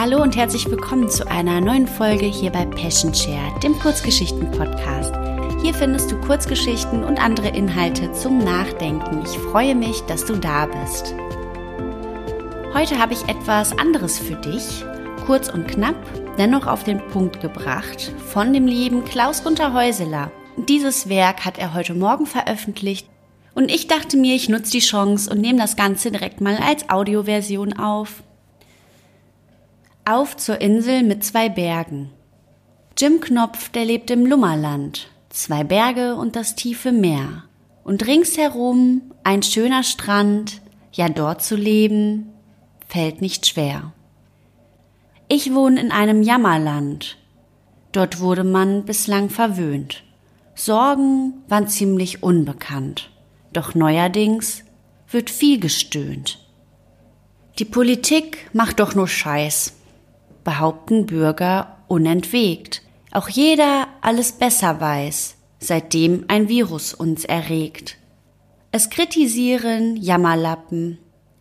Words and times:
Hallo 0.00 0.22
und 0.22 0.36
herzlich 0.36 0.70
willkommen 0.70 1.10
zu 1.10 1.26
einer 1.26 1.60
neuen 1.60 1.88
Folge 1.88 2.26
hier 2.26 2.52
bei 2.52 2.64
Passion 2.64 3.12
Share, 3.12 3.58
dem 3.64 3.76
Kurzgeschichten-Podcast. 3.80 5.12
Hier 5.60 5.74
findest 5.74 6.12
du 6.12 6.20
Kurzgeschichten 6.20 7.02
und 7.02 7.20
andere 7.20 7.48
Inhalte 7.48 8.12
zum 8.12 8.38
Nachdenken. 8.38 9.22
Ich 9.24 9.36
freue 9.50 9.74
mich, 9.74 10.00
dass 10.02 10.24
du 10.24 10.36
da 10.36 10.66
bist. 10.66 11.16
Heute 12.74 12.96
habe 12.96 13.12
ich 13.12 13.28
etwas 13.28 13.76
anderes 13.76 14.20
für 14.20 14.36
dich, 14.36 14.84
kurz 15.26 15.48
und 15.48 15.66
knapp, 15.66 15.96
dennoch 16.38 16.68
auf 16.68 16.84
den 16.84 17.04
Punkt 17.08 17.40
gebracht, 17.40 18.12
von 18.24 18.52
dem 18.52 18.68
lieben 18.68 19.04
Klaus 19.04 19.42
Gunther 19.42 19.72
Häuseler. 19.72 20.30
Dieses 20.68 21.08
Werk 21.08 21.44
hat 21.44 21.58
er 21.58 21.74
heute 21.74 21.94
Morgen 21.94 22.26
veröffentlicht 22.26 23.08
und 23.56 23.68
ich 23.68 23.88
dachte 23.88 24.16
mir, 24.16 24.36
ich 24.36 24.48
nutze 24.48 24.70
die 24.70 24.78
Chance 24.78 25.28
und 25.28 25.40
nehme 25.40 25.58
das 25.58 25.74
Ganze 25.74 26.12
direkt 26.12 26.40
mal 26.40 26.56
als 26.58 26.88
Audioversion 26.88 27.72
auf. 27.72 28.22
Auf 30.08 30.38
zur 30.38 30.62
Insel 30.62 31.02
mit 31.02 31.22
zwei 31.22 31.50
Bergen. 31.50 32.08
Jim 32.96 33.20
Knopf, 33.20 33.68
der 33.68 33.84
lebt 33.84 34.10
im 34.10 34.24
Lummerland. 34.24 35.10
Zwei 35.28 35.64
Berge 35.64 36.14
und 36.14 36.34
das 36.34 36.54
tiefe 36.54 36.92
Meer. 36.92 37.44
Und 37.84 38.06
ringsherum 38.06 39.02
ein 39.22 39.42
schöner 39.42 39.82
Strand. 39.82 40.62
Ja, 40.94 41.10
dort 41.10 41.42
zu 41.42 41.56
leben, 41.56 42.30
fällt 42.86 43.20
nicht 43.20 43.46
schwer. 43.46 43.92
Ich 45.28 45.52
wohne 45.52 45.78
in 45.78 45.92
einem 45.92 46.22
Jammerland. 46.22 47.18
Dort 47.92 48.18
wurde 48.18 48.44
man 48.44 48.86
bislang 48.86 49.28
verwöhnt. 49.28 50.04
Sorgen 50.54 51.34
waren 51.48 51.68
ziemlich 51.68 52.22
unbekannt. 52.22 53.10
Doch 53.52 53.74
neuerdings 53.74 54.64
wird 55.10 55.28
viel 55.28 55.60
gestöhnt. 55.60 56.38
Die 57.58 57.66
Politik 57.66 58.48
macht 58.54 58.80
doch 58.80 58.94
nur 58.94 59.06
Scheiß 59.06 59.74
behaupten 60.44 61.06
Bürger 61.06 61.78
unentwegt. 61.88 62.82
Auch 63.10 63.28
jeder 63.28 63.88
alles 64.00 64.32
besser 64.32 64.80
weiß, 64.80 65.36
seitdem 65.58 66.24
ein 66.28 66.48
Virus 66.48 66.94
uns 66.94 67.24
erregt. 67.24 67.96
Es 68.70 68.90
kritisieren 68.90 69.96
Jammerlappen 69.96 70.98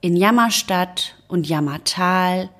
in 0.00 0.16
Jammerstadt 0.16 1.16
und 1.26 1.48
Jammertal 1.48 2.50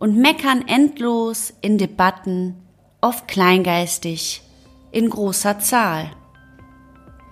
und 0.00 0.16
meckern 0.16 0.66
endlos 0.66 1.54
in 1.60 1.78
Debatten, 1.78 2.56
oft 3.00 3.28
kleingeistig, 3.28 4.42
in 4.90 5.08
großer 5.08 5.60
Zahl. 5.60 6.10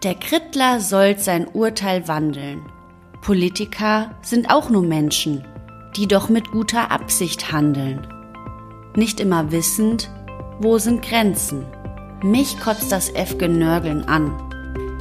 Der 0.04 0.14
Krittler 0.14 0.78
soll 0.80 1.18
sein 1.18 1.48
Urteil 1.48 2.06
wandeln. 2.06 2.62
Politiker 3.22 4.14
sind 4.22 4.50
auch 4.50 4.70
nur 4.70 4.82
Menschen, 4.82 5.44
die 5.96 6.06
doch 6.06 6.28
mit 6.28 6.52
guter 6.52 6.92
Absicht 6.92 7.50
handeln 7.50 8.06
nicht 8.96 9.20
immer 9.20 9.52
wissend, 9.52 10.10
wo 10.58 10.78
sind 10.78 11.02
Grenzen. 11.02 11.64
Mich 12.22 12.58
kotzt 12.58 12.90
das 12.92 13.10
F-Genörgeln 13.10 14.04
an, 14.08 14.32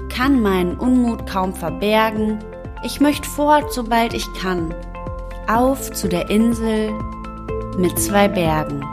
kann 0.09 0.41
meinen 0.41 0.77
Unmut 0.77 1.27
kaum 1.27 1.53
verbergen, 1.53 2.39
ich 2.83 2.99
möcht 2.99 3.25
fort, 3.25 3.73
sobald 3.73 4.13
ich 4.13 4.31
kann, 4.33 4.73
auf 5.47 5.91
zu 5.91 6.07
der 6.07 6.29
Insel 6.29 6.91
mit 7.77 7.97
zwei 7.99 8.27
Bergen. 8.27 8.83